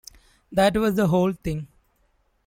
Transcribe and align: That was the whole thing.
That 0.51 0.77
was 0.77 0.95
the 0.95 1.05
whole 1.09 1.31
thing. 1.31 1.67